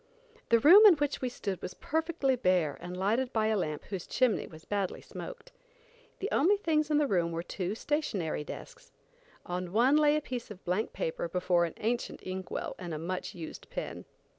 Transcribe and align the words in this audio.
The 0.49 0.57
room 0.57 0.83
in 0.87 0.95
which 0.95 1.21
we 1.21 1.29
stood 1.29 1.61
was 1.61 1.75
perfectly 1.75 2.35
bare 2.35 2.75
and 2.81 2.97
lighted 2.97 3.31
by 3.31 3.49
a 3.49 3.55
lamp 3.55 3.83
whose 3.85 4.07
chimney 4.07 4.47
was 4.47 4.65
badly 4.65 4.99
smoked. 4.99 5.51
The 6.17 6.29
only 6.31 6.57
things 6.57 6.89
in 6.89 6.97
the 6.97 7.05
room 7.05 7.31
were 7.31 7.43
two 7.43 7.75
stationary 7.75 8.43
desks. 8.43 8.91
On 9.45 9.65
the 9.65 9.71
one 9.71 9.97
lay 9.97 10.15
a 10.15 10.21
piece 10.21 10.49
of 10.49 10.65
blank 10.65 10.91
paper 10.91 11.27
before 11.27 11.65
an 11.65 11.75
ancient 11.77 12.25
ink 12.25 12.49
well 12.49 12.73
and 12.79 12.95
a 12.95 12.97
much 12.97 13.35
used 13.35 13.69
pen. 13.69 14.05